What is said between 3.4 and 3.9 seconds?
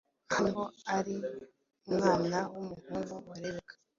Rebecca